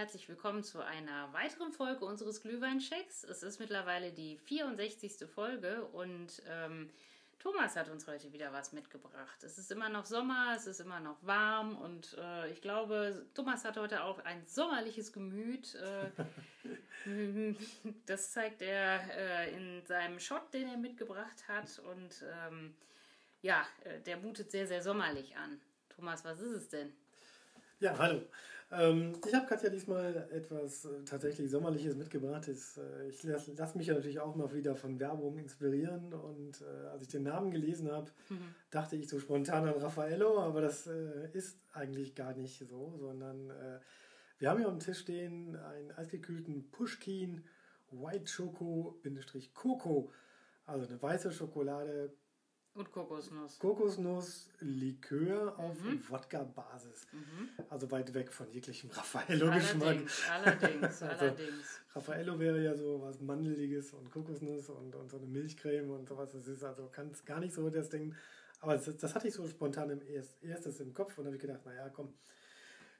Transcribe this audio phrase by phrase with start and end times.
[0.00, 3.22] Herzlich willkommen zu einer weiteren Folge unseres Glühweinchecks.
[3.22, 5.28] Es ist mittlerweile die 64.
[5.28, 6.88] Folge und ähm,
[7.38, 9.44] Thomas hat uns heute wieder was mitgebracht.
[9.44, 13.66] Es ist immer noch Sommer, es ist immer noch warm und äh, ich glaube, Thomas
[13.66, 15.74] hat heute auch ein sommerliches Gemüt.
[15.74, 17.54] Äh,
[18.06, 22.74] das zeigt er äh, in seinem Shot, den er mitgebracht hat und ähm,
[23.42, 25.60] ja, äh, der mutet sehr, sehr sommerlich an.
[25.94, 26.90] Thomas, was ist es denn?
[27.80, 28.22] Ja, hallo.
[28.72, 32.46] Ähm, ich habe Katja diesmal etwas äh, tatsächlich Sommerliches mitgebracht.
[32.46, 36.14] Ist, äh, ich lasse lass mich ja natürlich auch mal wieder von Werbung inspirieren.
[36.14, 38.54] Und äh, als ich den Namen gelesen habe, mhm.
[38.70, 43.50] dachte ich so spontan an Raffaello, aber das äh, ist eigentlich gar nicht so, sondern
[43.50, 43.80] äh,
[44.38, 47.44] wir haben hier dem Tisch stehen einen eisgekühlten Pushkin
[47.90, 50.12] White Choco-Coco.
[50.66, 52.12] Also eine weiße Schokolade,
[52.80, 53.58] und Kokosnuss.
[53.58, 56.02] Kokosnuss-Likör auf mhm.
[56.08, 57.06] Wodka-Basis.
[57.12, 57.48] Mhm.
[57.68, 59.86] Also weit weg von jeglichem Raffaello-Geschmack.
[59.86, 61.80] Allerdings, allerdings, also, allerdings.
[61.94, 66.32] Raffaello wäre ja so was Mandeliges und Kokosnuss und, und so eine Milchcreme und sowas.
[66.32, 68.14] Das ist also ganz, gar nicht so das Ding.
[68.60, 71.42] Aber das, das hatte ich so spontan im erst, erstes im Kopf und habe ich
[71.42, 72.12] gedacht, naja, komm,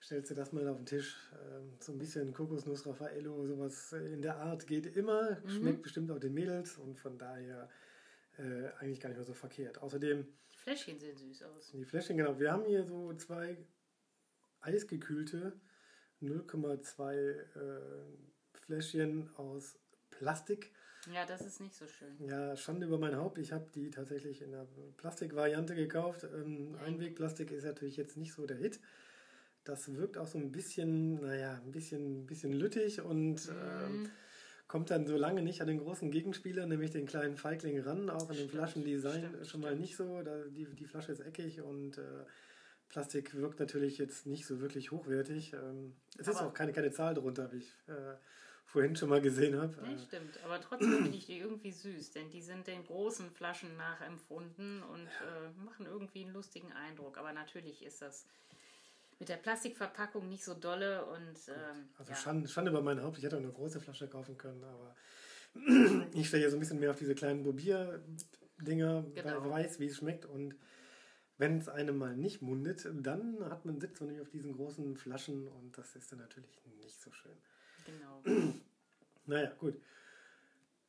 [0.03, 1.17] stellst du das mal auf den Tisch.
[1.34, 5.39] Ähm, so ein bisschen Kokosnuss, Raffaello, sowas in der Art geht immer.
[5.45, 5.51] Mhm.
[5.51, 7.69] Schmeckt bestimmt auch den Mädels und von daher
[8.41, 9.78] äh, eigentlich gar nicht mehr so verkehrt.
[9.78, 10.27] Außerdem.
[10.52, 11.70] Die Fläschchen sehen süß aus.
[11.72, 12.38] Die Fläschchen, genau.
[12.38, 13.56] Wir haben hier so zwei
[14.60, 15.58] eisgekühlte
[16.22, 17.44] 0,2 äh,
[18.52, 19.78] Fläschchen aus
[20.11, 20.72] Plastik.
[21.12, 22.14] Ja, das ist nicht so schön.
[22.18, 23.38] Ja, Schande über mein Haupt.
[23.38, 24.66] Ich habe die tatsächlich in der
[24.98, 26.24] Plastikvariante gekauft.
[26.24, 28.80] Ähm, Einwegplastik ist natürlich jetzt nicht so der Hit.
[29.64, 33.56] Das wirkt auch so ein bisschen, naja, ein bisschen, ein bisschen lüttig und mhm.
[33.86, 34.11] ähm,
[34.71, 38.31] kommt dann so lange nicht an den großen Gegenspieler, nämlich den kleinen Feigling ran, auch
[38.31, 40.23] in dem Flaschendesign stimmt, schon mal nicht so.
[40.23, 42.25] Da, die, die Flasche ist eckig und äh,
[42.89, 45.55] Plastik wirkt natürlich jetzt nicht so wirklich hochwertig.
[45.55, 48.14] Ähm, es aber ist auch keine, keine Zahl drunter, wie ich äh,
[48.64, 49.77] vorhin schon mal gesehen habe.
[49.83, 50.39] Nee, stimmt.
[50.45, 55.09] Aber trotzdem finde ich die irgendwie süß, denn die sind den großen Flaschen nachempfunden und
[55.09, 57.19] äh, machen irgendwie einen lustigen Eindruck.
[57.19, 58.25] Aber natürlich ist das
[59.20, 62.17] mit der Plastikverpackung nicht so dolle und ähm, also ja.
[62.17, 63.19] Schande, Schande über mein Haupt.
[63.19, 64.97] Ich hätte auch eine große Flasche kaufen können, aber
[66.14, 69.45] ich stehe hier so ein bisschen mehr auf diese kleinen Bobier-Dinger, genau.
[69.45, 70.55] weil weiß, wie es schmeckt und
[71.36, 74.97] wenn es einem mal nicht mundet, dann hat man sitzt man nämlich auf diesen großen
[74.97, 77.36] Flaschen und das ist dann natürlich nicht so schön.
[77.86, 78.23] Genau.
[79.27, 79.80] naja, gut.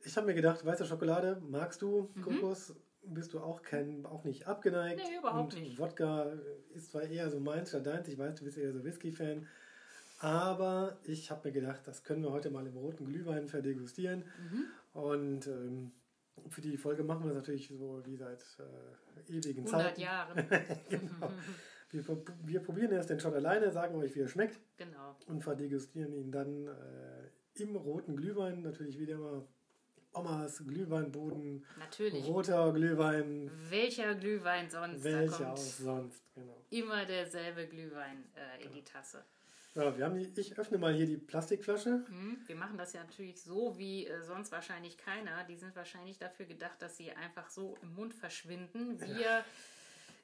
[0.03, 2.21] Ich habe mir gedacht, weiße Schokolade, magst du mhm.
[2.21, 2.75] Kokos?
[3.03, 5.01] Bist du auch kein, auch nicht abgeneigt.
[5.03, 5.79] Nee, überhaupt und nicht.
[5.79, 6.31] Wodka
[6.73, 9.47] ist zwar eher so meins statt deins, ich weiß, du bist eher so Whisky-Fan.
[10.19, 14.23] Aber ich habe mir gedacht, das können wir heute mal im roten Glühwein verdegustieren.
[14.51, 14.65] Mhm.
[14.93, 15.91] Und ähm,
[16.49, 20.01] für die Folge machen wir das natürlich so wie seit äh, ewigen 100 Zeiten.
[20.01, 20.47] Jahren.
[20.89, 21.31] genau.
[21.89, 24.59] wir, wir, probieren erst den Shot alleine, sagen euch, wie er schmeckt.
[24.77, 25.15] Genau.
[25.27, 28.61] Und verdegustieren ihn dann äh, im roten Glühwein.
[28.61, 29.47] Natürlich wieder mal
[30.13, 31.65] Omas Glühweinboden.
[31.79, 32.25] Natürlich.
[32.25, 33.49] Roter Glühwein.
[33.69, 35.03] Welcher Glühwein sonst?
[35.03, 36.65] Welcher auch sonst, genau.
[36.69, 38.75] Immer derselbe Glühwein äh, in genau.
[38.75, 39.23] die Tasse.
[39.73, 42.03] Ja, wir haben die, ich öffne mal hier die Plastikflasche.
[42.09, 45.45] Mhm, wir machen das ja natürlich so wie äh, sonst wahrscheinlich keiner.
[45.45, 48.99] Die sind wahrscheinlich dafür gedacht, dass sie einfach so im Mund verschwinden.
[48.99, 49.45] Wir ja.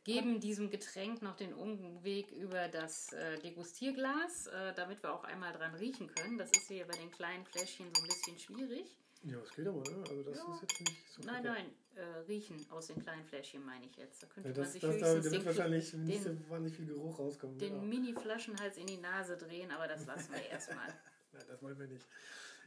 [0.03, 5.53] geben diesem Getränk noch den Umweg über das äh, Degustierglas, äh, damit wir auch einmal
[5.53, 6.37] dran riechen können.
[6.37, 8.97] Das ist hier bei den kleinen Fläschchen so ein bisschen schwierig.
[9.23, 10.03] Ja, es geht aber, ne?
[10.09, 10.53] Also das ja.
[10.53, 11.21] ist jetzt nicht so.
[11.23, 14.23] Nein, nein, äh, riechen aus den kleinen Fläschchen meine ich jetzt.
[14.23, 16.75] Da könnte ja, das, man sich das, höchstens da wird wahrscheinlich den, nicht so wahnsinnig
[16.75, 17.57] viel Geruch rauskommen.
[17.57, 17.81] Den ja.
[17.81, 20.87] Mini-Flaschenhals in die Nase drehen, aber das lassen wir erstmal.
[21.33, 22.05] Nein, das wollen wir nicht.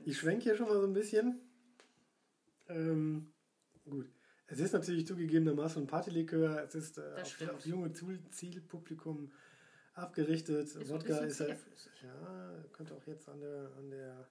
[0.05, 1.41] Ich schwenke hier schon mal so ein bisschen.
[2.69, 3.33] Ähm,
[3.85, 4.11] gut.
[4.47, 6.65] Es ist natürlich zugegebenermaßen ein Partylikör.
[6.65, 9.31] Es ist äh, auf, auf junge Zielpublikum
[9.95, 10.75] abgerichtet.
[10.75, 14.29] Ist Wodka ist ja, ja, könnte auch jetzt an der, an der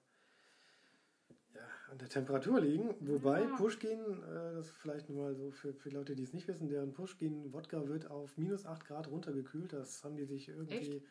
[1.90, 2.94] an der Temperatur liegen.
[3.00, 3.56] Wobei ja.
[3.56, 6.92] Pushkin, äh, das vielleicht nur mal so für, für Leute, die es nicht wissen, deren
[6.92, 9.72] Pushkin-Wodka wird auf minus 8 Grad runtergekühlt.
[9.72, 11.02] Das haben die sich irgendwie Echt?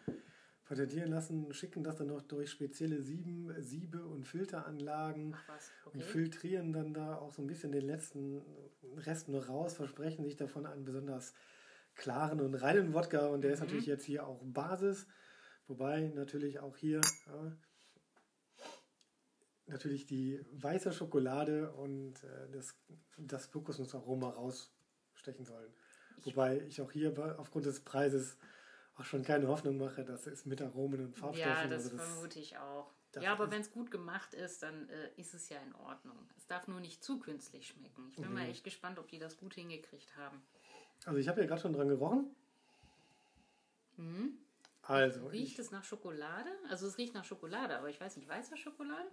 [0.69, 5.35] patentieren lassen, schicken das dann noch durch spezielle Sieben, Siebe und Filteranlagen
[5.85, 5.97] okay.
[5.97, 8.41] und filtrieren dann da auch so ein bisschen den letzten
[8.97, 11.33] Rest noch raus, versprechen sich davon einen besonders
[11.95, 13.53] klaren und reinen Wodka und der mhm.
[13.55, 15.07] ist natürlich jetzt hier auch Basis.
[15.67, 17.51] Wobei natürlich auch hier ja,
[19.69, 22.75] natürlich die weiße Schokolade und äh, das,
[23.17, 25.73] das Kokosnussaroma rausstechen sollen.
[26.17, 28.37] Ich Wobei ich auch hier aufgrund des Preises
[28.95, 31.53] auch schon keine Hoffnung mache, dass es mit Aromen und Farbstoffen.
[31.53, 32.91] Ja, das, also das vermute ich auch.
[33.19, 36.17] Ja, aber wenn es gut gemacht ist, dann äh, ist es ja in Ordnung.
[36.37, 38.07] Es darf nur nicht zu künstlich schmecken.
[38.09, 38.35] Ich bin mhm.
[38.35, 40.41] mal echt gespannt, ob die das gut hingekriegt haben.
[41.05, 42.35] Also ich habe ja gerade schon dran gerochen.
[43.97, 44.37] Mhm.
[44.83, 45.27] Also.
[45.27, 46.49] Riecht es nach Schokolade?
[46.69, 49.09] Also es riecht nach Schokolade, aber ich weiß nicht, weißer Schokolade?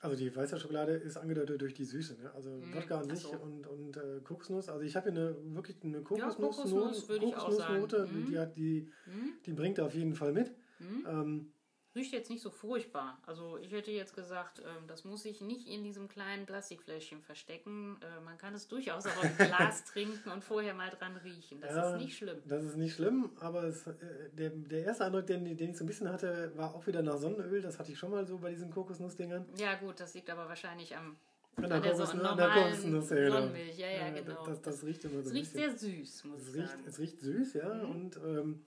[0.00, 2.32] Also die weiße Schokolade ist angedeutet durch die Süße, ne?
[2.34, 3.30] Also mm, Wodka an sich so.
[3.30, 4.68] und, und äh, Kokosnuss.
[4.68, 8.26] Also ich habe hier eine wirklich eine Kokosnuss, ja, Kokosnuss Kokosnussnote, mm.
[8.30, 9.42] die hat die, mm.
[9.46, 10.52] die bringt er auf jeden Fall mit.
[10.78, 11.06] Mhm.
[11.08, 11.52] Ähm,
[11.96, 13.18] riecht jetzt nicht so furchtbar.
[13.26, 17.96] Also ich hätte jetzt gesagt, ähm, das muss sich nicht in diesem kleinen Plastikfläschchen verstecken.
[18.00, 21.60] Äh, man kann es durchaus auch im Glas trinken und vorher mal dran riechen.
[21.60, 22.38] Das ja, ist nicht schlimm.
[22.44, 23.94] Das ist nicht schlimm, aber es, äh,
[24.32, 27.16] der, der erste Eindruck, den, den ich so ein bisschen hatte, war auch wieder nach
[27.16, 27.62] Sonnenöl.
[27.62, 29.46] Das hatte ich schon mal so bei diesen Kokosnussdingern.
[29.56, 31.16] Ja gut, das liegt aber wahrscheinlich am
[31.56, 33.36] an der, so der Kokosnuss, ja, genau.
[33.36, 33.78] Sonnenmilch.
[33.78, 34.44] Ja, ja, genau.
[34.44, 36.82] Das, das, riecht immer so Es riecht sehr süß, muss es ich riecht, sagen.
[36.86, 37.90] Es riecht süß, ja, mhm.
[37.90, 38.64] und ähm,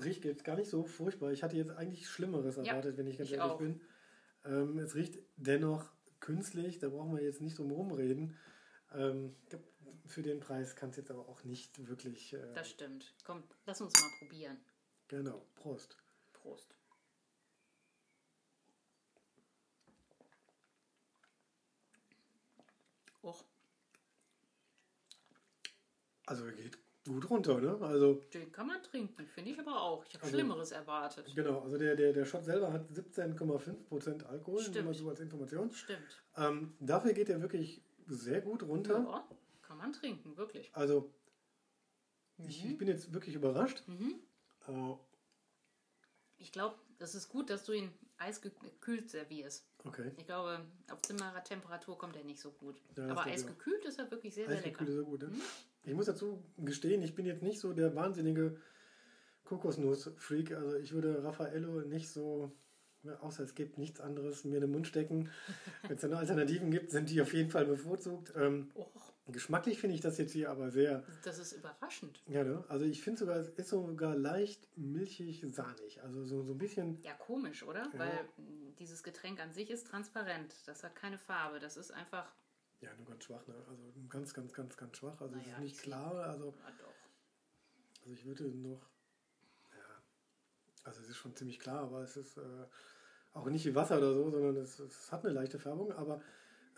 [0.00, 1.32] riecht jetzt gar nicht so furchtbar.
[1.32, 3.58] Ich hatte jetzt eigentlich Schlimmeres erwartet, ja, wenn ich ganz ich ehrlich auch.
[3.58, 3.80] bin.
[4.44, 5.90] Ähm, es riecht dennoch
[6.20, 8.36] künstlich, da brauchen wir jetzt nicht drum herum reden.
[8.92, 9.34] Ähm,
[10.06, 12.32] für den Preis kann es jetzt aber auch nicht wirklich.
[12.32, 13.14] Äh, das stimmt.
[13.24, 14.58] Komm, lass uns mal probieren.
[15.08, 15.96] Genau, Prost.
[16.32, 16.74] Prost.
[23.22, 23.44] Och.
[26.26, 27.78] Also geht gut runter, ne?
[27.80, 30.04] Also, Den kann man trinken, finde ich aber auch.
[30.04, 31.32] Ich habe also, Schlimmeres erwartet.
[31.34, 34.76] Genau, also der, der, der Shot selber hat 17,5% Alkohol, Stimmt.
[34.76, 35.72] immer so als Information.
[35.72, 36.22] Stimmt.
[36.36, 39.00] Ähm, dafür geht er wirklich sehr gut runter.
[39.00, 39.28] Ja,
[39.62, 40.70] kann man trinken, wirklich.
[40.74, 41.12] Also,
[42.36, 42.48] mhm.
[42.48, 43.82] ich, ich, bin jetzt wirklich überrascht.
[43.88, 44.20] Mhm.
[44.68, 44.94] Äh,
[46.38, 49.66] ich glaube, das ist gut, dass du ihn eisgekühlt servierst.
[49.84, 50.12] Okay.
[50.16, 52.80] Ich glaube, auf Zimmertemperatur kommt er nicht so gut.
[52.96, 54.68] Ja, Aber eisgekühlt ist er wirklich sehr, sehr lecker.
[54.68, 55.28] Eisgekühlt ist er gut, ne?
[55.28, 55.42] Mhm.
[55.84, 58.56] Ich muss dazu gestehen, ich bin jetzt nicht so der wahnsinnige
[59.44, 60.52] Kokosnuss-Freak.
[60.52, 62.52] Also ich würde Raffaello nicht so,
[63.20, 65.30] außer es gibt nichts anderes, mir in den Mund stecken.
[65.82, 68.32] Wenn es da noch Alternativen gibt, sind die auf jeden Fall bevorzugt.
[68.36, 68.86] Ähm, oh.
[69.28, 71.04] Geschmacklich finde ich das jetzt hier aber sehr.
[71.24, 72.22] Das ist überraschend.
[72.26, 72.64] Ja, ne?
[72.68, 76.02] Also ich finde sogar, es ist sogar leicht milchig sahnig.
[76.02, 77.00] Also so, so ein bisschen.
[77.02, 77.88] Ja, komisch, oder?
[77.92, 77.98] Ja.
[77.98, 78.28] Weil
[78.78, 80.54] dieses Getränk an sich ist transparent.
[80.66, 81.60] Das hat keine Farbe.
[81.60, 82.26] Das ist einfach
[82.82, 83.54] ja, nur ganz schwach, ne?
[83.68, 85.20] Also ganz, ganz, ganz, ganz schwach.
[85.20, 86.14] Also naja, es ist nicht klar.
[86.14, 86.94] Also, ja, doch.
[88.00, 88.90] also ich würde noch.
[89.70, 90.02] Ja,
[90.84, 92.66] also es ist schon ziemlich klar, aber es ist äh,
[93.34, 96.20] auch nicht wie Wasser oder so, sondern es, es hat eine leichte Färbung, aber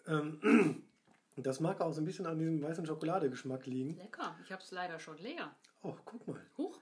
[0.07, 0.85] ähm,
[1.37, 3.97] das mag auch so ein bisschen an diesem weißen Schokoladegeschmack liegen.
[3.97, 5.57] Lecker, ich habe es leider schon leer.
[5.83, 6.41] Oh, guck mal.
[6.59, 6.81] Huch.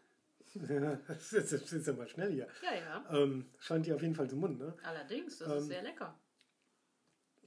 [0.55, 2.49] das, ist, das ist ja mal schnell hier.
[2.63, 3.23] Ja, ja.
[3.23, 4.75] Ähm, scheint dir auf jeden Fall zum Mund, ne?
[4.83, 6.15] Allerdings, das ähm, ist sehr lecker.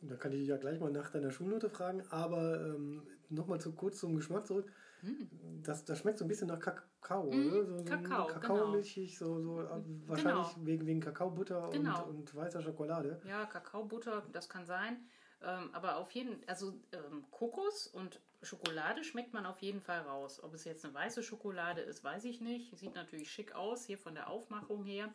[0.01, 3.73] Da kann ich dich ja gleich mal nach deiner Schulnote fragen, aber ähm, nochmal zu
[3.73, 4.71] kurz zum Geschmack zurück.
[5.01, 5.29] Hm.
[5.63, 7.65] Das, das schmeckt so ein bisschen nach Kakao, hm, oder?
[7.65, 9.33] So, so Kakao, Kakaomilchig, genau.
[9.33, 10.65] so, so ähm, wahrscheinlich genau.
[10.65, 12.05] wegen, wegen Kakaobutter genau.
[12.05, 13.21] und, und weißer Schokolade.
[13.27, 14.97] Ja, Kakaobutter, das kann sein.
[15.43, 20.41] Ähm, aber auf jeden also ähm, Kokos und Schokolade schmeckt man auf jeden Fall raus.
[20.41, 22.77] Ob es jetzt eine weiße Schokolade ist, weiß ich nicht.
[22.77, 25.11] Sieht natürlich schick aus, hier von der Aufmachung her.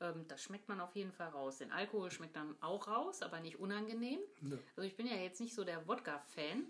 [0.00, 1.58] Ähm, das schmeckt man auf jeden Fall raus.
[1.58, 4.20] Den Alkohol schmeckt dann auch raus, aber nicht unangenehm.
[4.42, 4.58] Ja.
[4.76, 6.66] Also ich bin ja jetzt nicht so der Wodka-Fan.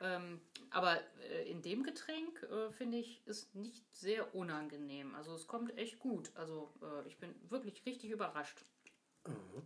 [0.00, 0.40] Ähm,
[0.70, 0.98] aber
[1.30, 5.14] äh, in dem Getränk, äh, finde ich, ist nicht sehr unangenehm.
[5.14, 6.32] Also es kommt echt gut.
[6.34, 8.64] Also äh, ich bin wirklich richtig überrascht.
[9.26, 9.62] Mhm.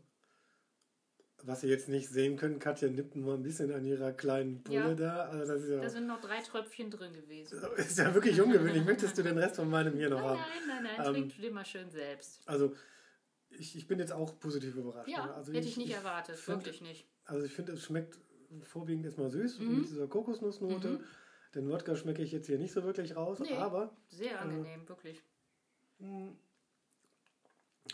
[1.43, 4.89] Was ihr jetzt nicht sehen könnt, Katja nippt nur ein bisschen an ihrer kleinen Pulle
[4.91, 4.95] ja.
[4.95, 5.17] da.
[5.29, 7.63] Also das ist ja da sind noch drei Tröpfchen drin gewesen.
[7.77, 8.85] Ist ja wirklich ungewöhnlich.
[8.85, 10.41] Möchtest du den Rest von meinem hier noch nein, haben?
[10.67, 12.41] Nein, nein, nein, ähm, trink du den mal schön selbst.
[12.47, 12.75] Also
[13.51, 15.09] ich, ich bin jetzt auch positiv überrascht.
[15.09, 15.35] Ja, ne?
[15.35, 17.07] also hätte ich, ich nicht ich erwartet, find, wirklich nicht.
[17.25, 18.19] Also ich finde, es schmeckt
[18.63, 19.81] vorwiegend erstmal süß mhm.
[19.81, 20.89] mit dieser Kokosnussnote.
[20.89, 21.01] Mhm.
[21.55, 23.97] Den Wodka schmecke ich jetzt hier nicht so wirklich raus, nee, aber...
[24.09, 25.23] Sehr äh, angenehm, äh, wirklich.
[25.99, 26.37] Hm,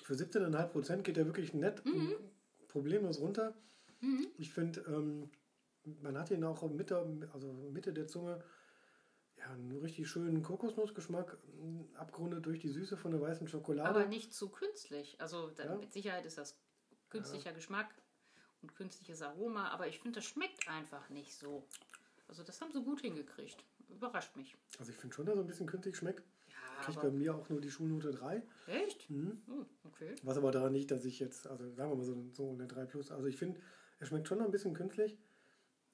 [0.02, 2.14] für 17,5% geht er wirklich nett mhm.
[2.68, 3.54] problemlos runter.
[4.00, 4.26] Mhm.
[4.38, 5.30] Ich finde, ähm,
[6.00, 8.42] man hat ihn auch Mitte, also Mitte der Zunge
[9.42, 11.36] ja, einen richtig schönen Kokosnussgeschmack,
[11.94, 13.88] abgerundet durch die Süße von der weißen Schokolade.
[13.88, 15.20] Aber nicht zu künstlich.
[15.20, 15.74] Also ja.
[15.76, 16.56] mit Sicherheit ist das
[17.10, 17.56] künstlicher ja.
[17.56, 17.92] Geschmack
[18.62, 21.66] und künstliches Aroma, aber ich finde, das schmeckt einfach nicht so.
[22.28, 23.64] Also das haben sie gut hingekriegt.
[23.88, 24.56] Überrascht mich.
[24.78, 26.24] Also ich finde schon, dass so ein bisschen künstlich schmeckt.
[26.48, 28.42] Ja, Kriegt bei mir auch nur die Schulnote 3.
[28.68, 29.10] Echt?
[29.10, 29.42] Mhm.
[29.48, 30.14] Oh, okay.
[30.22, 32.86] Was aber daran nicht, dass ich jetzt, also sagen wir mal so, so eine 3
[32.86, 33.10] Plus.
[33.10, 33.60] Also ich finde,
[33.98, 35.18] er schmeckt schon noch ein bisschen künstlich.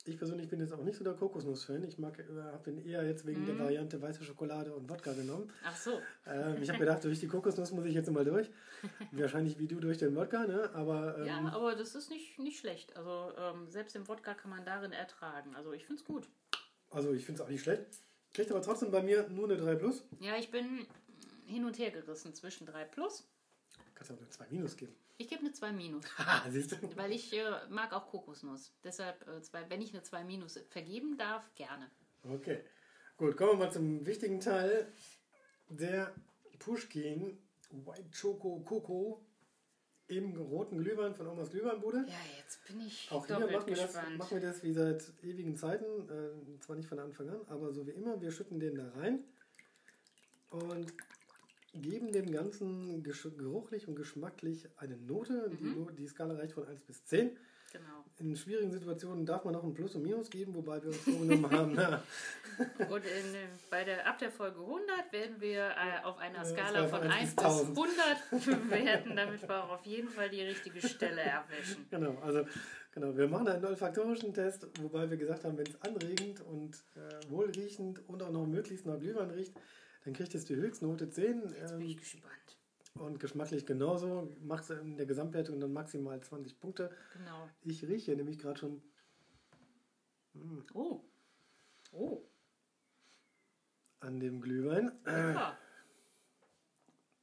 [0.08, 1.84] Ich persönlich bin jetzt auch nicht so der Kokosnuss-Fan.
[1.84, 2.22] Ich mag, äh,
[2.52, 3.46] habe den eher jetzt wegen mm.
[3.46, 3.58] der mhm.
[3.60, 5.52] Variante weiße Schokolade und Wodka genommen.
[5.62, 6.00] Ach so.
[6.26, 8.50] Ähm, ich habe gedacht, durch die Kokosnuss muss ich jetzt mal durch.
[9.12, 10.70] Wahrscheinlich wie du durch den Wodka, ne?
[10.72, 12.96] Aber, ähm, ja, aber das ist nicht, nicht schlecht.
[12.96, 15.54] Also ähm, selbst den Wodka kann man darin ertragen.
[15.54, 16.26] Also ich finde es gut.
[16.90, 17.84] Also ich finde es auch nicht schlecht.
[18.32, 20.04] Kriegt aber trotzdem bei mir nur eine 3 Plus.
[20.20, 20.86] Ja, ich bin
[21.44, 23.28] hin und her gerissen zwischen 3 Plus.
[23.94, 24.94] Kannst du auch eine 2 Minus geben.
[25.20, 26.04] Ich gebe eine 2 minus.
[26.48, 26.76] Siehst du?
[26.96, 28.72] Weil ich äh, mag auch Kokosnuss.
[28.84, 31.90] Deshalb, äh, zwei, wenn ich eine 2 minus vergeben darf, gerne.
[32.22, 32.60] Okay.
[33.16, 34.92] Gut, kommen wir mal zum wichtigen Teil.
[35.68, 36.14] Der
[36.60, 37.36] Pushkin
[37.70, 39.26] White Choco Coco
[40.06, 42.04] im roten Glühwein von Omas Glühweinbude.
[42.06, 45.56] Ja, jetzt bin ich Auch hier machen wir, das, machen wir das wie seit ewigen
[45.56, 45.84] Zeiten.
[45.84, 48.20] Äh, zwar nicht von Anfang an, aber so wie immer.
[48.20, 49.24] Wir schütten den da rein
[50.50, 50.92] und
[51.80, 55.50] geben dem Ganzen geruchlich und geschmacklich eine Note.
[55.60, 55.88] Mhm.
[55.90, 57.30] Die, die Skala reicht von 1 bis 10.
[57.72, 58.04] Genau.
[58.18, 61.50] In schwierigen Situationen darf man noch ein Plus und Minus geben, wobei wir uns vorgenommen
[61.50, 61.74] haben.
[61.74, 62.02] Na.
[62.88, 63.34] Und in,
[63.70, 67.44] bei der, ab der Folge 100 werden wir äh, auf einer Skala von 1 bis
[67.44, 71.86] 100 bewerten, damit wir auch auf jeden Fall die richtige Stelle erwischen.
[71.90, 72.46] Genau, also
[72.92, 77.30] genau, wir machen einen olfaktorischen Test, wobei wir gesagt haben, wenn es anregend und äh,
[77.30, 79.52] wohlriechend und auch noch möglichst nach Glühwein riecht,
[80.04, 81.42] dann kriegt es die Höchstnote 10.
[81.42, 82.58] Jetzt bin ich ähm, gespannt.
[82.94, 84.28] Und geschmacklich genauso.
[84.40, 86.90] Macht in der Gesamtwertung dann maximal 20 Punkte.
[87.12, 87.48] Genau.
[87.62, 88.82] Ich rieche nämlich gerade schon.
[90.34, 91.04] Mh, hm, oh.
[91.92, 92.24] Oh.
[94.00, 94.92] An dem Glühwein.
[95.04, 95.56] Lecker.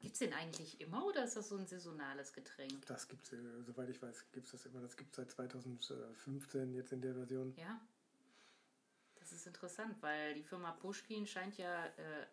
[0.06, 2.86] Gibt es den eigentlich immer oder ist das so ein saisonales Getränk?
[2.86, 4.80] Das gibt es, äh, soweit ich weiß, gibt es das immer.
[4.80, 7.56] Das gibt es seit 2015 jetzt in der Version.
[7.58, 7.82] Ja.
[9.16, 12.28] Das ist interessant, weil die Firma Pushkin scheint ja äh,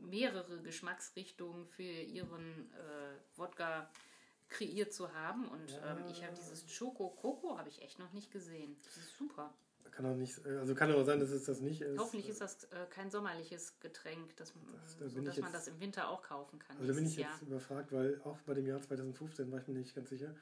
[0.00, 3.90] mehrere Geschmacksrichtungen für ihren äh, Wodka
[4.48, 5.48] kreiert zu haben.
[5.48, 5.92] Und ja.
[5.92, 8.76] ähm, ich habe dieses Choco Coco habe ich echt noch nicht gesehen.
[8.84, 9.52] Das ist super.
[9.90, 11.98] Kann auch nicht, äh, also kann auch sein, dass es das nicht ist.
[11.98, 14.52] Hoffentlich ist das äh, kein sommerliches Getränk, das,
[14.82, 16.76] das da so, dass man das im Winter auch kaufen kann.
[16.76, 17.32] Also da bin ich Jahr.
[17.32, 20.34] jetzt überfragt, weil auch bei dem Jahr 2015 war ich mir nicht ganz sicher.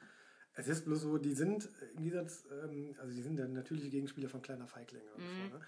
[0.57, 4.29] Es ist bloß so, die sind im Gegensatz, ähm, also die sind der natürliche Gegenspieler
[4.29, 5.09] von kleiner Feiglinge.
[5.17, 5.51] Mhm.
[5.51, 5.65] So, ne?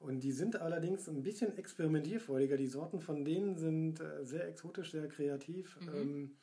[0.00, 2.56] Und die sind allerdings ein bisschen experimentierfreudiger.
[2.56, 5.78] Die Sorten von denen sind äh, sehr exotisch, sehr kreativ.
[5.80, 5.94] Mhm.
[5.94, 6.36] Ähm,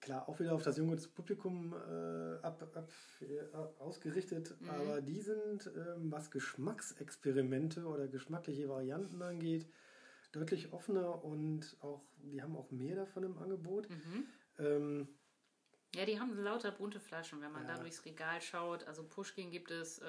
[0.00, 2.92] klar, auch wieder auf das junge Publikum äh, ab, ab,
[3.22, 4.70] äh, ausgerichtet, mhm.
[4.70, 9.66] aber die sind, ähm, was Geschmacksexperimente oder geschmackliche Varianten angeht,
[10.32, 13.88] deutlich offener und auch, die haben auch mehr davon im Angebot.
[13.88, 14.26] Mhm.
[14.58, 15.08] Ähm,
[15.94, 17.74] ja, die haben lauter bunte Flaschen, wenn man ja.
[17.74, 18.86] da durchs Regal schaut.
[18.86, 20.04] Also Pushkin gibt es, äh,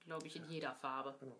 [0.00, 0.50] glaube ich, in ja.
[0.50, 1.14] jeder Farbe.
[1.20, 1.36] Genau.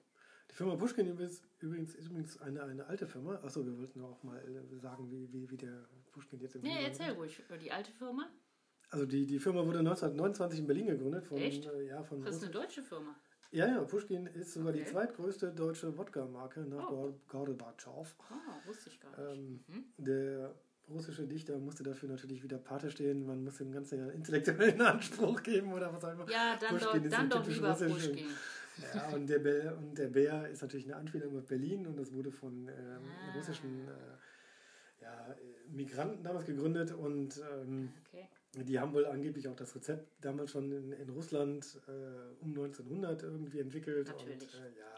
[0.50, 3.36] Die Firma Pushkin ist übrigens, ist übrigens eine, eine alte Firma.
[3.42, 6.84] Achso, wir wollten auch mal äh, sagen, wie, wie, wie der Pushkin jetzt im Nee,
[6.84, 7.40] erzähl ruhig.
[7.62, 8.28] Die alte Firma?
[8.90, 11.24] Also die, die Firma wurde 1929 in Berlin gegründet.
[11.24, 11.64] Von, Echt?
[11.66, 13.14] Äh, ja, von das ist eine deutsche Firma.
[13.52, 14.84] Ja, ja, Pushkin ist sogar okay.
[14.84, 17.14] die zweitgrößte deutsche Wodka-Marke nach oh.
[17.28, 18.14] Gorbatschow.
[18.28, 19.38] Ah, wusste ich gar nicht.
[19.38, 19.84] Ähm, mhm.
[19.98, 20.54] Der
[20.88, 23.26] russische Dichter musste dafür natürlich wieder Pate stehen.
[23.26, 26.30] Man muss dem Ganzen intellektuellen Anspruch geben oder was auch immer.
[26.30, 28.26] Ja, dann Pushkin doch, dann doch lieber Pushkin.
[28.94, 32.12] Ja, und der, Bär, und der Bär ist natürlich eine Anspielung auf Berlin und das
[32.12, 33.36] wurde von ähm, ah.
[33.36, 35.36] russischen äh, ja,
[35.68, 38.28] Migranten damals gegründet und ähm, okay.
[38.54, 43.22] die haben wohl angeblich auch das Rezept damals schon in, in Russland äh, um 1900
[43.22, 44.08] irgendwie entwickelt.
[44.08, 44.42] Natürlich.
[44.42, 44.90] Und äh, ja,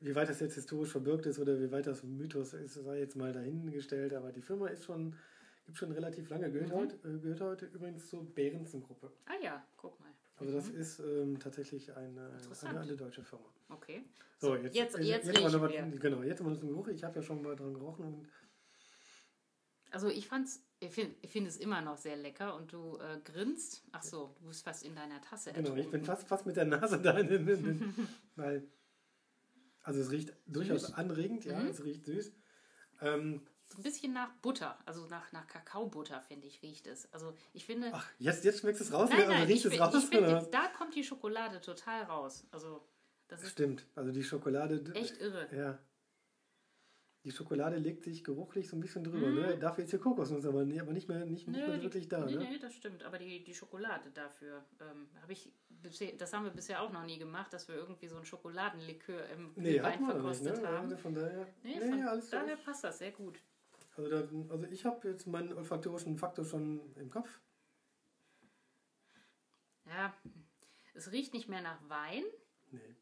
[0.00, 3.16] wie weit das jetzt historisch verbirgt ist oder wie weit das Mythos ist, sei jetzt
[3.16, 5.16] mal dahingestellt, aber die Firma ist schon,
[5.64, 6.74] gibt schon relativ lange, gehört, mhm.
[6.74, 9.10] heute, äh, gehört heute übrigens zur Behrensen-Gruppe.
[9.26, 10.10] Ah ja, guck mal.
[10.36, 10.80] Also das mhm.
[10.80, 12.30] ist ähm, tatsächlich eine,
[12.62, 13.44] eine, eine, deutsche Firma.
[13.68, 14.02] Okay.
[14.38, 16.88] So, jetzt, jetzt, jetzt, jetzt, jetzt mal, Genau, jetzt mal zum Geruch.
[16.88, 18.26] Ich habe ja schon mal dran gerochen.
[19.92, 23.84] Also ich fand's, ich finde find es immer noch sehr lecker und du äh, grinst.
[23.92, 25.84] Ach so, du bist fast in deiner Tasse Genau, ertrunken.
[25.84, 27.16] ich bin fast, fast mit der Nase da.
[27.16, 27.94] In, in,
[28.34, 28.66] weil,
[29.82, 30.36] also es riecht süß.
[30.46, 31.68] durchaus anregend, ja, mhm.
[31.68, 32.32] es riecht süß.
[33.02, 33.42] Ähm,
[33.74, 37.12] so ein bisschen nach Butter, also nach, nach Kakaobutter, finde ich, riecht es.
[37.12, 37.90] Also ich finde.
[37.92, 39.94] Ach, jetzt, jetzt schmeckst du es raus, nein, nein, riecht es raus?
[39.94, 42.46] Ich finde, da kommt die Schokolade total raus.
[42.52, 42.82] Also,
[43.28, 44.82] das ist Stimmt, also die Schokolade.
[44.94, 45.48] Echt irre.
[45.54, 45.78] Ja.
[47.24, 49.28] Die Schokolade legt sich geruchlich so ein bisschen drüber.
[49.28, 49.34] Mm.
[49.34, 49.58] Ne?
[49.58, 52.26] Dafür ist hier Kokosnuss aber, nee, aber nicht mehr, nicht, Nö, nicht mehr wirklich da.
[52.26, 52.48] Nee, ne?
[52.50, 53.02] nee, das stimmt.
[53.02, 55.50] Aber die, die Schokolade dafür, ähm, habe ich
[56.18, 59.52] das haben wir bisher auch noch nie gemacht, dass wir irgendwie so ein Schokoladenlikör im
[59.56, 60.68] nee, Wein verkostet nicht, ne?
[60.68, 60.84] haben.
[60.84, 63.38] Also von daher, nee, nee, von daher passt das sehr gut.
[63.96, 67.40] Also, da, also ich habe jetzt meinen olfaktorischen Faktor schon im Kopf.
[69.86, 70.14] Ja,
[70.94, 72.24] es riecht nicht mehr nach Wein.
[72.70, 72.96] Nee.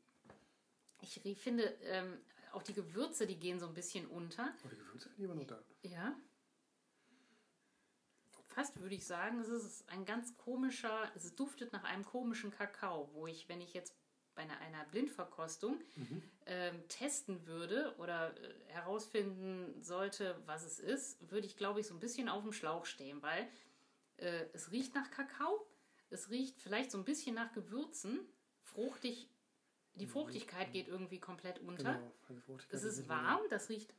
[1.00, 2.20] Ich finde, ähm,
[2.52, 4.54] auch die Gewürze, die gehen so ein bisschen unter.
[4.64, 5.62] Oh, die Gewürze, die waren noch da.
[5.82, 6.14] Ja.
[8.46, 13.08] Fast würde ich sagen, es ist ein ganz komischer, es duftet nach einem komischen Kakao,
[13.14, 13.94] wo ich, wenn ich jetzt
[14.34, 16.22] bei einer, einer Blindverkostung mhm.
[16.46, 21.94] ähm, testen würde oder äh, herausfinden sollte, was es ist, würde ich, glaube ich, so
[21.94, 23.46] ein bisschen auf dem Schlauch stehen, weil
[24.18, 25.66] äh, es riecht nach Kakao,
[26.10, 28.20] es riecht vielleicht so ein bisschen nach Gewürzen,
[28.62, 29.28] fruchtig,
[29.94, 30.10] die mhm.
[30.10, 32.00] Fruchtigkeit geht irgendwie komplett unter.
[32.28, 33.92] Genau, es ist warm, das riecht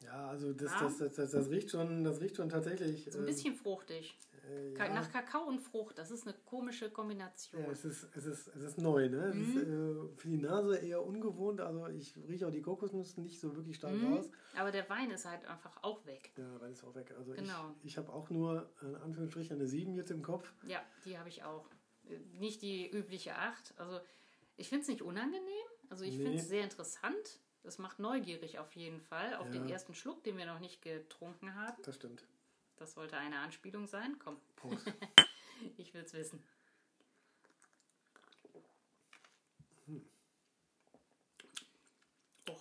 [0.00, 3.04] Ja, also das, das, das, das, das, riecht schon, das riecht schon tatsächlich.
[3.10, 4.16] So ein ähm, bisschen fruchtig.
[4.48, 4.92] Äh, ja.
[4.92, 7.62] Nach Kakao und Frucht, das ist eine komische Kombination.
[7.62, 9.32] Ja, es ist, es ist, es ist neu, ne?
[9.34, 9.42] Mhm.
[9.42, 11.60] Ist äh, für die Nase eher ungewohnt.
[11.60, 14.14] Also ich rieche auch die Kokosnuss nicht so wirklich stark mhm.
[14.14, 14.30] raus.
[14.56, 16.32] Aber der Wein ist halt einfach auch weg.
[16.36, 17.14] Ja, Wein ist auch weg.
[17.16, 17.74] Also genau.
[17.80, 20.52] ich, ich habe auch nur in Anführungsstrichen eine 7 jetzt im Kopf.
[20.66, 21.68] Ja, die habe ich auch.
[22.08, 23.74] Äh, nicht die übliche 8.
[23.76, 24.00] Also
[24.56, 25.42] ich finde es nicht unangenehm.
[25.88, 26.24] Also ich nee.
[26.24, 27.38] finde es sehr interessant.
[27.62, 29.52] Das macht neugierig auf jeden Fall auf ja.
[29.52, 31.80] den ersten Schluck, den wir noch nicht getrunken haben.
[31.84, 32.24] Das stimmt.
[32.82, 34.16] Das sollte eine Anspielung sein.
[34.18, 34.38] Komm.
[34.56, 34.84] Prost.
[35.76, 36.42] ich will es wissen.
[39.86, 40.04] Hm.
[42.50, 42.56] Oh.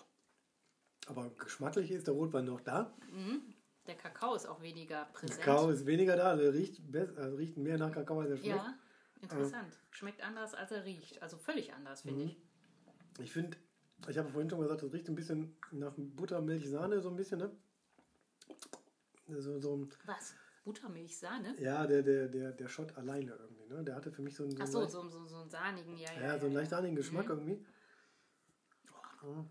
[1.07, 2.95] Aber geschmacklich ist der Rotwein noch da.
[3.11, 3.55] Mhm.
[3.87, 5.39] Der Kakao ist auch weniger präsent.
[5.39, 6.83] Der Kakao ist weniger da, der riecht,
[7.17, 8.55] also riecht mehr nach Kakao als er schmeckt.
[8.55, 8.75] Ja,
[9.21, 9.79] interessant.
[9.89, 11.19] Schmeckt anders als er riecht.
[11.23, 12.29] Also völlig anders, finde mhm.
[12.29, 12.37] ich.
[13.17, 13.57] Ich finde,
[14.07, 17.39] ich habe vorhin schon gesagt, das riecht ein bisschen nach Buttermilch, Sahne, so ein bisschen,
[17.39, 17.51] ne?
[19.39, 20.35] So, so Was?
[20.63, 21.55] Buttermilch, Sahne?
[21.59, 23.83] Ja, der, der, der, der Schott alleine irgendwie, ne?
[23.83, 24.55] Der hatte für mich so einen.
[24.55, 26.21] So Ach so, so, so, so einen sahnigen, ja, ja.
[26.21, 27.31] Ja, so einen leicht sahnigen Geschmack mhm.
[27.31, 27.65] irgendwie.
[29.23, 29.45] Oh.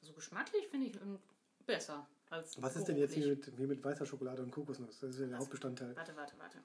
[0.00, 0.98] Also geschmacklich finde ich
[1.66, 2.60] besser als.
[2.62, 5.00] Was ist denn jetzt hier mit, hier mit weißer Schokolade und Kokosnuss?
[5.00, 5.40] Das ist ja der Was?
[5.42, 5.96] Hauptbestandteil.
[5.96, 6.58] Warte, warte, warte.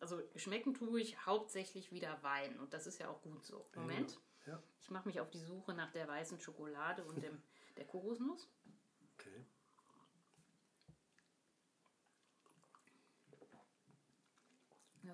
[0.00, 3.66] Also schmecken tue ich hauptsächlich wieder Wein und das ist ja auch gut so.
[3.74, 4.18] Moment.
[4.46, 4.62] Ja.
[4.80, 7.42] Ich mache mich auf die Suche nach der weißen Schokolade und dem,
[7.76, 8.48] der Kokosnuss.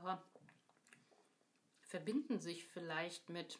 [0.04, 0.22] Ja.
[1.82, 3.58] Verbinden sich vielleicht mit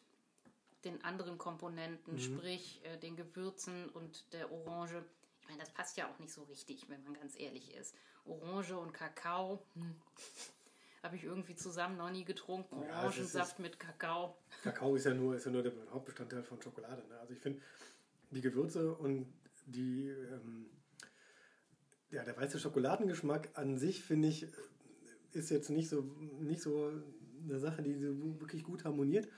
[0.85, 2.19] den anderen Komponenten, mhm.
[2.19, 5.05] sprich äh, den Gewürzen und der Orange.
[5.40, 7.95] Ich meine, das passt ja auch nicht so richtig, wenn man ganz ehrlich ist.
[8.25, 9.64] Orange und Kakao.
[9.75, 9.95] Hm
[11.07, 12.75] habe ich irgendwie zusammen noch nie getrunken.
[12.75, 14.37] Orangensaft ja, mit Kakao.
[14.64, 17.07] Kakao ist ja nur, ist ja nur der Hauptbestandteil von Schokolade.
[17.09, 17.19] Ne?
[17.21, 17.62] Also ich finde,
[18.31, 19.33] die Gewürze und
[19.66, 20.66] die, ähm,
[22.11, 24.49] ja, der weiße Schokoladengeschmack an sich, finde ich,
[25.33, 26.02] ist jetzt nicht so,
[26.40, 26.90] nicht so
[27.44, 29.29] eine Sache, die so wirklich gut harmoniert.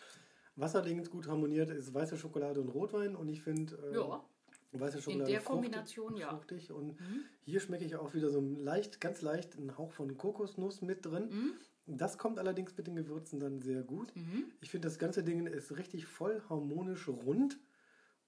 [0.57, 4.25] Was allerdings gut harmoniert, ist weiße Schokolade und Rotwein und ich finde, äh, ja.
[4.73, 5.31] Weiße Schokolade.
[5.31, 6.31] In der Kombination, fruchtig, ja.
[6.31, 6.73] Fruchtig.
[6.73, 7.25] Und mhm.
[7.45, 11.29] hier schmecke ich auch wieder so leicht, ganz leicht einen Hauch von Kokosnuss mit drin.
[11.31, 11.53] Mhm.
[11.87, 14.15] Das kommt allerdings mit den Gewürzen dann sehr gut.
[14.15, 14.53] Mhm.
[14.61, 17.59] Ich finde, das ganze Ding ist richtig voll harmonisch rund,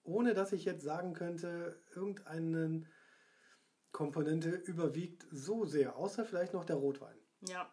[0.02, 2.84] ohne dass ich jetzt sagen könnte, irgendeine
[3.92, 7.16] Komponente überwiegt so sehr, außer vielleicht noch der Rotwein.
[7.48, 7.70] Ja.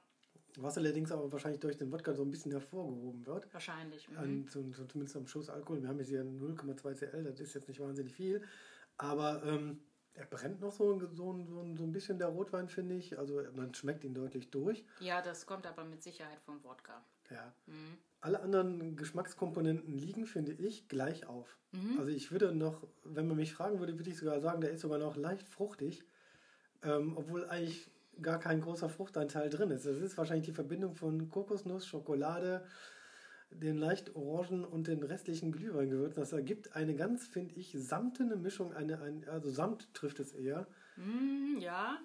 [0.59, 3.53] Was allerdings aber wahrscheinlich durch den Wodka so ein bisschen hervorgehoben wird.
[3.53, 4.09] Wahrscheinlich.
[4.09, 4.17] Mhm.
[4.17, 5.81] An, zumindest am Schuss Alkohol.
[5.81, 8.41] Wir haben jetzt hier 0,2 CL, das ist jetzt nicht wahnsinnig viel.
[8.97, 9.79] Aber ähm,
[10.15, 13.19] er brennt noch so, so, so, so ein bisschen der Rotwein, finde ich.
[13.19, 14.83] Also man schmeckt ihn deutlich durch.
[14.99, 17.03] Ja, das kommt aber mit Sicherheit vom Wodka.
[17.29, 17.53] Ja.
[17.67, 17.97] Mhm.
[18.21, 21.55] Alle anderen Geschmackskomponenten liegen, finde ich, gleich auf.
[21.71, 21.99] Mhm.
[21.99, 24.81] Also ich würde noch, wenn man mich fragen würde, würde ich sogar sagen, der ist
[24.81, 26.03] sogar noch leicht fruchtig.
[26.81, 27.89] Ähm, obwohl eigentlich
[28.21, 29.85] gar kein großer Fruchtanteil drin ist.
[29.85, 32.65] Das ist wahrscheinlich die Verbindung von Kokosnuss, Schokolade,
[33.49, 36.19] den leicht orangen und den restlichen Glühweingewürzen.
[36.19, 38.73] Das ergibt eine ganz, finde ich, samtene Mischung.
[38.73, 40.67] Eine, ein, also Samt trifft es eher.
[40.95, 41.99] Mm, ja.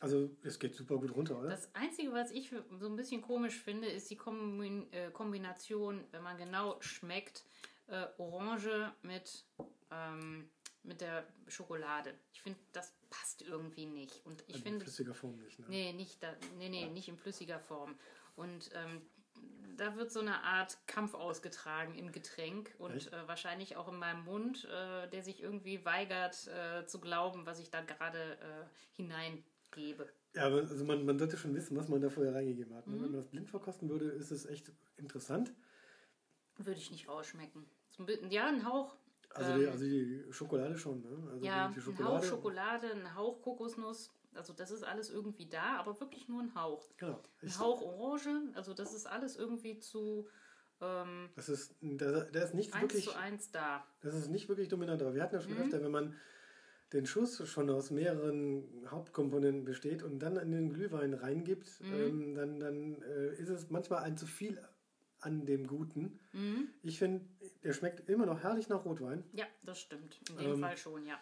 [0.00, 1.48] Also es geht super gut runter, oder?
[1.48, 6.36] Das Einzige, was ich so ein bisschen komisch finde, ist die äh, Kombination, wenn man
[6.36, 7.44] genau schmeckt,
[7.86, 9.44] äh, Orange mit
[9.90, 10.50] ähm,
[10.84, 12.14] mit der Schokolade.
[12.32, 14.24] Ich finde, das passt irgendwie nicht.
[14.24, 15.66] Und ich in flüssiger Form nicht, ne?
[15.68, 17.94] Nee, nicht da, nee, nee, nicht in flüssiger Form.
[18.36, 19.02] Und ähm,
[19.76, 24.24] da wird so eine Art Kampf ausgetragen im Getränk und äh, wahrscheinlich auch in meinem
[24.24, 30.08] Mund, äh, der sich irgendwie weigert äh, zu glauben, was ich da gerade äh, hineingebe.
[30.34, 32.86] Ja, also man, man sollte schon wissen, was man da vorher reingegeben hat.
[32.86, 32.96] Ne?
[32.96, 33.02] Mhm.
[33.02, 35.52] Wenn man das blind verkosten würde, ist es echt interessant.
[36.56, 37.64] Würde ich nicht rausschmecken.
[38.28, 38.96] Ja, ein Hauch
[39.34, 41.30] also, die, ähm, also die Schokolade schon, ne?
[41.32, 42.14] Also ja, die, die Schokolade.
[42.14, 44.10] ein Hauch Schokolade, ein Hauch Kokosnuss.
[44.34, 46.88] Also das ist alles irgendwie da, aber wirklich nur ein Hauch.
[46.96, 47.20] Genau.
[47.42, 50.26] Ein Hauch Orange, also das ist alles irgendwie zu...
[50.80, 53.04] Ähm, das ist, der ist nicht eins wirklich...
[53.04, 53.86] zu eins da.
[54.00, 55.62] Das ist nicht wirklich dominant, aber wir hatten ja schon mhm.
[55.62, 56.16] öfter, wenn man
[56.92, 61.94] den Schuss schon aus mehreren Hauptkomponenten besteht und dann in den Glühwein reingibt, mhm.
[61.94, 64.58] ähm, dann, dann äh, ist es manchmal ein zu viel
[65.24, 66.18] an dem Guten.
[66.32, 66.68] Mhm.
[66.82, 67.24] Ich finde,
[67.62, 69.24] der schmeckt immer noch herrlich nach Rotwein.
[69.32, 70.20] Ja, das stimmt.
[70.30, 71.18] In dem ähm, Fall schon, ja.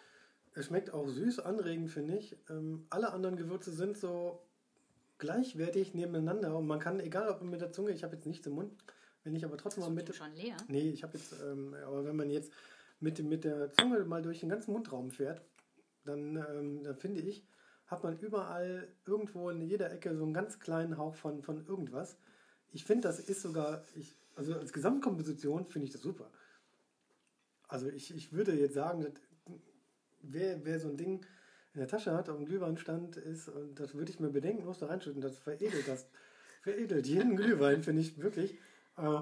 [0.55, 2.37] Er schmeckt auch süß, anregend, finde ich.
[2.49, 4.45] Ähm, alle anderen Gewürze sind so
[5.17, 8.53] gleichwertig nebeneinander und man kann, egal ob mit der Zunge, ich habe jetzt nichts im
[8.53, 8.73] Mund,
[9.23, 10.13] wenn ich aber trotzdem mal mit.
[10.13, 10.57] schon leer?
[10.67, 12.51] Nee, ich habe jetzt, ähm, aber wenn man jetzt
[12.99, 15.41] mit, mit der Zunge mal durch den ganzen Mundraum fährt,
[16.03, 17.47] dann, ähm, dann finde ich,
[17.87, 22.17] hat man überall irgendwo in jeder Ecke so einen ganz kleinen Hauch von, von irgendwas
[22.73, 26.29] ich finde, das ist sogar, ich, also als Gesamtkomposition finde ich das super.
[27.67, 29.13] Also ich, ich würde jetzt sagen,
[30.21, 31.25] wer, wer so ein Ding
[31.73, 34.87] in der Tasche hat, auf dem Glühweinstand ist, und das würde ich mir bedenkenlos da
[34.87, 36.07] reinschütten, das veredelt das.
[36.61, 38.53] veredelt jeden Glühwein, finde ich wirklich.
[38.97, 39.21] Äh,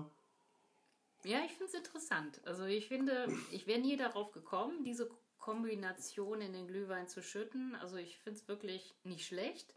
[1.23, 2.41] ja, ich finde es interessant.
[2.45, 7.75] Also ich finde, ich wäre nie darauf gekommen, diese Kombination in den Glühwein zu schütten.
[7.75, 9.75] Also ich finde es wirklich nicht schlecht.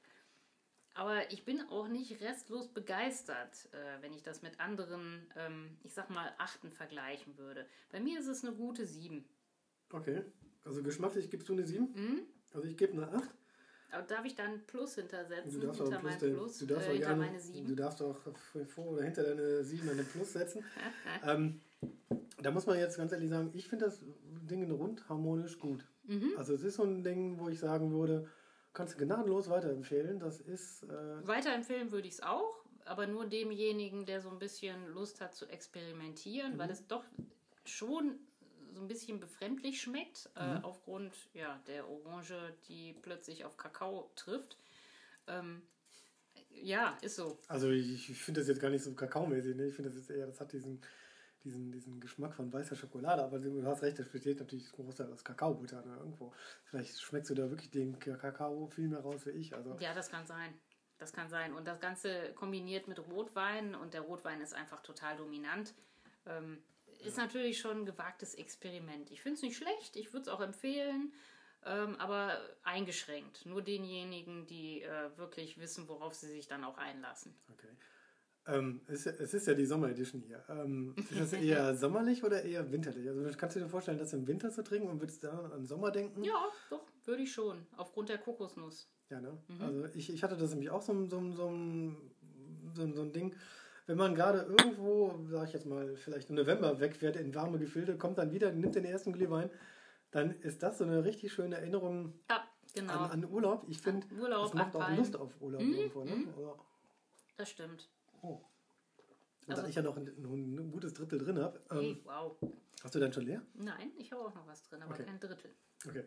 [0.95, 5.93] Aber ich bin auch nicht restlos begeistert, äh, wenn ich das mit anderen, ähm, ich
[5.93, 7.67] sag mal, Achten vergleichen würde.
[7.91, 9.25] Bei mir ist es eine gute 7.
[9.93, 10.23] Okay.
[10.65, 11.93] Also geschmacklich gibst du eine 7?
[11.95, 12.23] Mhm.
[12.53, 13.29] Also ich gebe eine 8.
[13.91, 15.61] Aber darf ich da ein Plus hintersetzen?
[15.61, 17.67] Du darfst hinter Plus, mein Plus, du darfst äh, hinter gerne, meine 7?
[17.67, 18.19] Du darfst auch
[18.67, 20.65] vor oder hinter deine 7 eine Plus setzen.
[21.27, 21.61] ähm,
[22.41, 24.01] da muss man jetzt ganz ehrlich sagen, ich finde das
[24.51, 25.85] Ding rund harmonisch gut.
[26.05, 26.33] Mhm.
[26.37, 28.29] Also es ist so ein Ding, wo ich sagen würde,
[28.75, 30.19] kannst du gnadenlos weiterempfehlen.
[30.19, 30.83] Das ist.
[30.83, 35.35] Äh weiterempfehlen würde ich es auch, aber nur demjenigen, der so ein bisschen Lust hat
[35.35, 36.59] zu experimentieren, mhm.
[36.59, 37.05] weil es doch
[37.65, 38.19] schon
[38.75, 40.57] so ein bisschen befremdlich schmeckt, äh, mhm.
[40.57, 44.59] äh, aufgrund ja, der Orange, die plötzlich auf Kakao trifft.
[45.29, 45.63] Ähm,
[46.51, 47.39] ja, ist so.
[47.49, 49.57] Also ich, ich finde das jetzt gar nicht so kakaomäßig.
[49.57, 49.67] Ne?
[49.67, 50.81] Ich finde das jetzt eher, das hat diesen
[51.45, 55.13] diesen, diesen Geschmack von weißer Schokolade, aber du hast recht, das besteht natürlich ein Großteil
[55.13, 56.33] aus Kakaobutter ne, irgendwo.
[56.65, 59.55] Vielleicht schmeckst du da wirklich den Kakao viel mehr raus wie ich.
[59.55, 59.77] Also.
[59.79, 60.55] Ja, das kann sein.
[60.99, 61.53] Das kann sein.
[61.53, 65.75] Und das Ganze kombiniert mit Rotwein und der Rotwein ist einfach total dominant.
[66.27, 66.63] Ähm,
[67.01, 67.25] ist ja.
[67.25, 69.11] natürlich schon ein gewagtes Experiment.
[69.11, 71.13] Ich finde es nicht schlecht, ich würde es auch empfehlen,
[71.67, 73.45] ähm, aber eingeschränkt.
[73.45, 77.35] Nur denjenigen, die äh, wirklich wissen, worauf sie sich dann auch einlassen.
[77.53, 77.69] Okay.
[78.47, 80.45] Ähm, es, es, ist ja die Sommer-Edition hier.
[80.49, 83.09] Ähm, ist das eher sommerlich oder eher winterlich?
[83.09, 85.91] Also kannst du dir vorstellen, das im Winter zu trinken und würdest da an Sommer
[85.91, 86.23] denken?
[86.23, 87.67] Ja, doch, würde ich schon.
[87.77, 88.91] Aufgrund der Kokosnuss.
[89.09, 89.39] Ja, ne?
[89.49, 89.63] Mhm.
[89.63, 91.53] Also ich, ich hatte das nämlich auch so, so, so,
[92.75, 93.35] so, so ein Ding.
[93.87, 97.97] Wenn man gerade irgendwo, sag ich jetzt mal, vielleicht im November wegfährt in warme Gefilde,
[97.97, 99.51] kommt dann wieder, nimmt den ersten Glühwein,
[100.11, 102.93] dann ist das so eine richtig schöne Erinnerung ja, genau.
[102.93, 103.65] an, an Urlaub.
[103.69, 105.75] Ich finde, das macht auch Lust auf Urlaub mhm.
[105.75, 106.05] irgendwo.
[106.05, 106.17] Ne?
[106.17, 106.35] Mhm.
[107.37, 107.91] Das stimmt.
[108.25, 108.41] Oh.
[109.47, 111.61] Und also, da ich ja noch ein, ein, gutes Drittel drin habe.
[111.71, 112.37] Ähm, hey, wow.
[112.83, 113.43] Hast du dann schon leer?
[113.55, 115.05] Nein, ich habe auch noch was drin, aber okay.
[115.05, 115.51] kein Drittel.
[115.87, 116.05] Okay.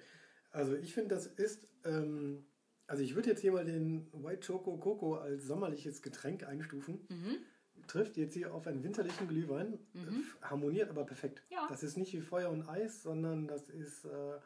[0.52, 1.68] Also ich finde, das ist.
[1.86, 2.46] Ähm,
[2.88, 7.06] also ich würde jetzt hier mal den White Choco Coco als sommerliches Getränk einstufen.
[7.10, 7.38] Mhm.
[7.86, 9.78] Trifft jetzt hier auf einen winterlichen Glühwein.
[9.94, 10.24] Mhm.
[10.42, 11.44] Harmoniert aber perfekt.
[11.50, 11.68] Ja.
[11.70, 14.06] Das ist nicht wie Feuer und Eis, sondern das ist.
[14.06, 14.40] Äh,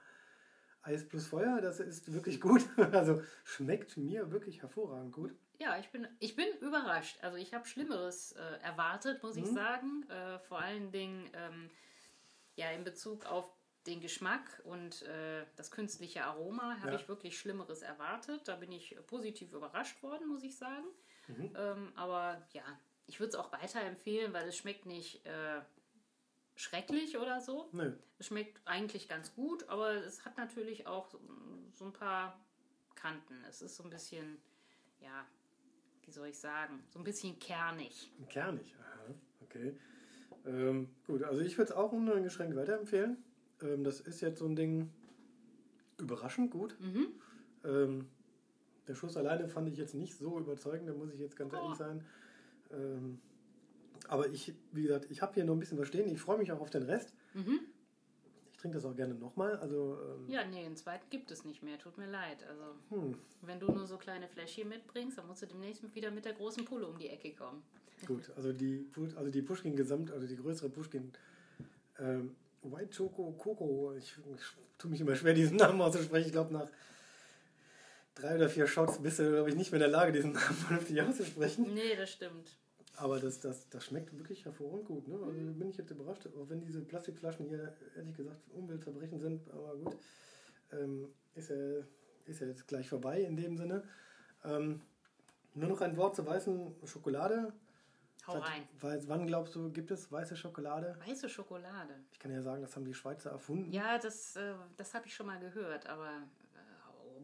[0.84, 2.68] Eis plus Feuer, das ist wirklich gut.
[2.92, 5.36] Also schmeckt mir wirklich hervorragend gut.
[5.62, 7.20] Ja, ich bin, ich bin überrascht.
[7.22, 9.44] Also ich habe Schlimmeres äh, erwartet, muss mhm.
[9.44, 10.10] ich sagen.
[10.10, 11.70] Äh, vor allen Dingen ähm,
[12.56, 13.48] ja, in Bezug auf
[13.86, 16.96] den Geschmack und äh, das künstliche Aroma habe ja.
[16.96, 18.48] ich wirklich Schlimmeres erwartet.
[18.48, 20.86] Da bin ich positiv überrascht worden, muss ich sagen.
[21.28, 21.54] Mhm.
[21.56, 22.64] Ähm, aber ja,
[23.06, 25.62] ich würde es auch weiterempfehlen, weil es schmeckt nicht äh,
[26.56, 27.70] schrecklich oder so.
[27.72, 27.92] Nee.
[28.18, 31.16] Es schmeckt eigentlich ganz gut, aber es hat natürlich auch
[31.72, 32.40] so ein paar
[32.96, 33.44] Kanten.
[33.48, 34.42] Es ist so ein bisschen,
[35.00, 35.24] ja,
[36.06, 38.12] wie soll ich sagen, so ein bisschen kernig.
[38.30, 39.74] Kernig, aha, okay.
[40.46, 43.18] Ähm, gut, also ich würde es auch uneingeschränkt weiterempfehlen.
[43.62, 44.90] Ähm, das ist jetzt so ein Ding
[45.98, 46.76] überraschend gut.
[46.80, 47.08] Mhm.
[47.64, 48.08] Ähm,
[48.88, 51.58] der Schuss alleine fand ich jetzt nicht so überzeugend, da muss ich jetzt ganz oh.
[51.58, 52.04] ehrlich sein.
[52.72, 53.20] Ähm,
[54.08, 56.10] aber ich, wie gesagt, ich habe hier noch ein bisschen was stehen.
[56.10, 57.14] Ich freue mich auch auf den Rest.
[57.34, 57.60] Mhm
[58.62, 59.58] trinke das auch gerne nochmal.
[59.58, 61.78] Also, ähm ja, nee, einen zweiten gibt es nicht mehr.
[61.80, 62.46] Tut mir leid.
[62.48, 63.18] Also, hm.
[63.42, 66.64] wenn du nur so kleine Fläschchen mitbringst, dann musst du demnächst wieder mit der großen
[66.66, 67.64] Pulle um die Ecke kommen.
[68.06, 71.12] Gut, also die, also die Pushkin Gesamt, also die größere Pushkin
[72.00, 74.44] ähm, White Choco Coco, ich, ich
[74.78, 76.28] tue mich immer schwer, diesen Namen auszusprechen.
[76.28, 76.70] Ich glaube, nach
[78.16, 80.56] drei oder vier Shots bist du, glaube ich, nicht mehr in der Lage, diesen Namen
[80.68, 81.74] vernünftig auszusprechen.
[81.74, 82.58] Nee, das stimmt.
[83.02, 85.08] Aber das, das, das schmeckt wirklich hervorragend gut.
[85.08, 85.16] Ne?
[85.16, 89.76] Also bin ich jetzt überrascht, auch wenn diese Plastikflaschen hier ehrlich gesagt Umweltverbrechen sind, aber
[89.76, 89.98] gut,
[90.72, 91.56] ähm, ist, ja,
[92.26, 93.84] ist ja jetzt gleich vorbei in dem Sinne.
[94.46, 94.82] Ähm,
[95.56, 97.52] nur noch ein Wort zur weißen Schokolade.
[98.28, 98.68] Hau rein.
[98.80, 100.96] Weil, wann glaubst du, gibt es weiße Schokolade?
[101.04, 101.96] Weiße Schokolade.
[102.12, 103.72] Ich kann ja sagen, das haben die Schweizer erfunden.
[103.72, 106.22] Ja, das, äh, das habe ich schon mal gehört, aber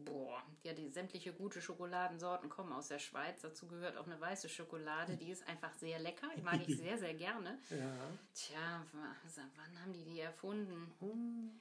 [0.08, 3.40] boah, ja, die sämtliche gute Schokoladensorten kommen aus der Schweiz.
[3.42, 6.28] Dazu gehört auch eine weiße Schokolade, die ist einfach sehr lecker.
[6.36, 7.58] Die mag ich sehr, sehr gerne.
[7.70, 7.94] Ja.
[8.34, 10.92] Tja, wann haben die die erfunden?
[11.00, 11.60] Hm.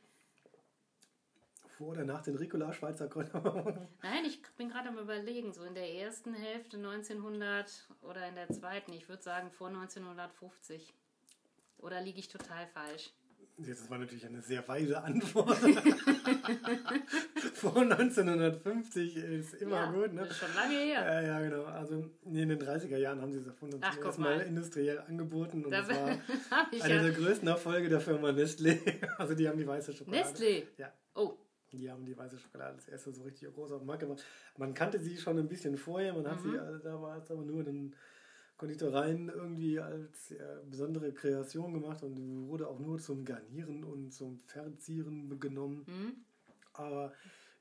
[1.77, 3.87] Vor oder nach den Ricola Schweizer Kräuter?
[4.01, 8.49] Nein, ich bin gerade am überlegen, so in der ersten Hälfte 1900 oder in der
[8.49, 10.93] zweiten, ich würde sagen vor 1950.
[11.77, 13.13] Oder liege ich total falsch?
[13.59, 15.57] Das war natürlich eine sehr weise Antwort.
[17.55, 20.21] Vor 1950 ist immer ja, gut, ne?
[20.21, 21.01] Das ist schon lange her.
[21.01, 21.63] Ja, ja, genau.
[21.63, 25.65] Also in den 30er Jahren haben sie es erfunden und Ach, erstmal industriell angeboten.
[25.65, 26.05] Und da das war
[26.83, 27.01] eine ja.
[27.01, 28.77] der größten Erfolge der Firma Nestlé.
[29.17, 30.29] Also die haben die weiße Schokolade.
[30.29, 30.63] Nestlé?
[30.77, 30.93] Ja.
[31.15, 31.33] Oh,
[31.71, 34.23] Die haben die weiße Schokolade das erste so richtig groß auf den Markt gemacht.
[34.57, 36.51] Man kannte sie schon ein bisschen vorher, man hat mhm.
[36.51, 37.95] sie also damals aber nur in den
[38.57, 44.39] Konditoreien irgendwie als äh, besondere Kreation gemacht und wurde auch nur zum Garnieren und zum
[44.39, 45.85] Verzieren genommen.
[45.87, 46.13] Mhm.
[46.73, 47.13] Aber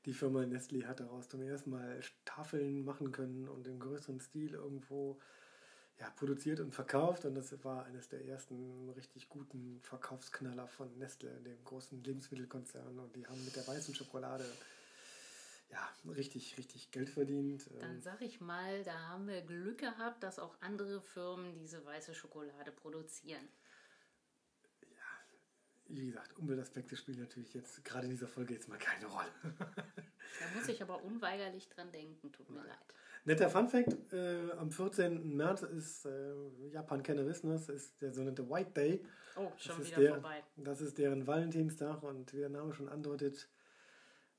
[0.05, 4.53] die Firma Nestle hat daraus zum ersten Mal Tafeln machen können und im größeren Stil
[4.53, 5.19] irgendwo
[5.99, 7.25] ja, produziert und verkauft.
[7.25, 12.99] Und das war eines der ersten richtig guten Verkaufsknaller von Nestle, dem großen Lebensmittelkonzern.
[12.99, 14.45] Und die haben mit der weißen Schokolade
[15.71, 17.69] ja, richtig, richtig Geld verdient.
[17.79, 18.01] Dann ähm.
[18.01, 22.71] sag ich mal, da haben wir Glück gehabt, dass auch andere Firmen diese weiße Schokolade
[22.71, 23.47] produzieren.
[24.81, 25.25] Ja,
[25.89, 29.31] wie gesagt, Umweltaspekte spielen natürlich jetzt gerade in dieser Folge jetzt mal keine Rolle.
[29.59, 32.67] da muss ich aber unweigerlich dran denken, tut mir Nein.
[32.67, 32.93] leid.
[33.27, 35.35] Netter Funfact, äh, am 14.
[35.35, 36.33] März ist, äh,
[36.71, 39.05] Japan-Kenner wissen das, ist der sogenannte White Day.
[39.35, 40.43] Oh, schon das wieder der, vorbei.
[40.55, 43.49] Das ist deren Valentinstag und wie der Name schon andeutet,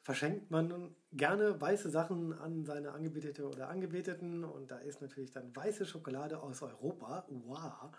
[0.09, 5.55] verschenkt man gerne weiße Sachen an seine Angebetete oder Angebeteten und da ist natürlich dann
[5.55, 7.91] weiße Schokolade aus Europa, wow,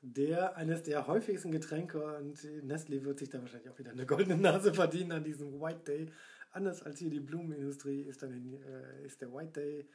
[0.00, 4.38] der eines der häufigsten Getränke und Nestle wird sich da wahrscheinlich auch wieder eine goldene
[4.38, 6.10] Nase verdienen an diesem White Day.
[6.52, 9.86] Anders als hier die Blumenindustrie ist dann in, äh, ist der White Day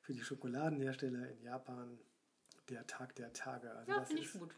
[0.00, 1.98] für die Schokoladenhersteller in Japan
[2.70, 3.70] der Tag der Tage.
[3.74, 4.54] Also ja, finde ich gut.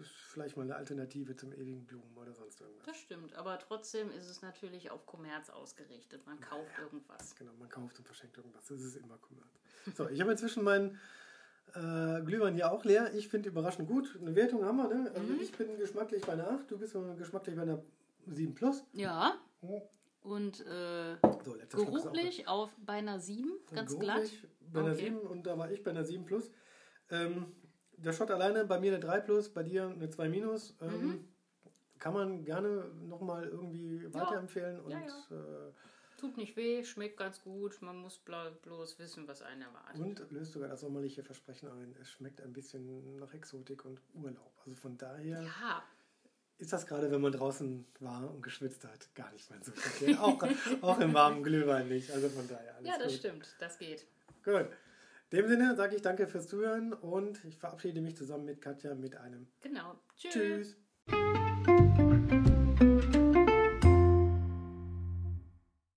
[0.00, 2.86] Ist vielleicht mal eine Alternative zum ewigen Blumen oder sonst irgendwas.
[2.86, 6.26] Das stimmt, aber trotzdem ist es natürlich auf Kommerz ausgerichtet.
[6.26, 7.34] Man kauft ja, irgendwas.
[7.36, 8.66] Genau, man kauft und verschenkt irgendwas.
[8.66, 9.48] Das ist immer Kommerz.
[9.94, 10.98] So, ich habe inzwischen meinen
[11.74, 13.12] äh, Glühwein hier auch leer.
[13.14, 14.18] Ich finde überraschend gut.
[14.20, 15.10] Eine Wertung haben wir, ne?
[15.14, 15.40] Also mhm.
[15.40, 17.82] ich bin geschmacklich bei einer 8, du bist geschmacklich bei einer
[18.26, 18.84] 7 plus.
[18.92, 19.34] Ja.
[19.60, 19.82] Mhm.
[20.22, 24.28] Und äh, so, geruchlich auf bei einer 7, ganz glatt.
[24.72, 25.04] Bei einer okay.
[25.04, 26.50] 7 und da war ich bei einer 7 plus.
[27.10, 27.52] Ähm,
[27.98, 30.74] der Shot alleine, bei mir eine 3 plus, bei dir eine 2 minus.
[30.80, 31.28] Ähm, mhm.
[31.98, 34.14] Kann man gerne nochmal irgendwie ja.
[34.14, 35.36] weiterempfehlen und ja, ja.
[35.36, 35.72] Äh,
[36.18, 37.82] Tut nicht weh, schmeckt ganz gut.
[37.82, 40.00] Man muss bloß wissen, was einen erwartet.
[40.00, 41.94] Und löst sogar das sommerliche Versprechen ein.
[42.00, 44.52] Es schmeckt ein bisschen nach Exotik und Urlaub.
[44.64, 45.42] Also von daher.
[45.42, 45.82] Ja,
[46.58, 50.18] ist das gerade, wenn man draußen war und geschwitzt hat, gar nicht mehr so verkehrt.
[50.18, 50.42] auch,
[50.80, 52.10] auch im warmen Glühwein nicht.
[52.10, 53.18] Also von daher alles Ja, das gut.
[53.18, 53.54] stimmt.
[53.58, 54.06] Das geht.
[54.42, 54.66] Gut.
[55.30, 58.94] In dem Sinne sage ich danke fürs Zuhören und ich verabschiede mich zusammen mit Katja
[58.94, 59.98] mit einem Genau.
[60.16, 60.32] Tschüss.
[60.32, 60.76] Tschüss.